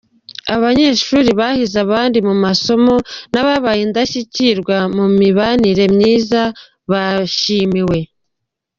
Abanyeshuri 0.55 1.29
bahize 1.39 1.75
abandi 1.85 2.17
mu 2.27 2.35
masomo 2.43 2.93
n’ababaye 3.33 3.81
indashyikirwa 3.87 4.77
mu 4.95 5.05
mibanire 5.19 5.85
myiza 5.95 6.41
bashimiwe. 6.91 7.99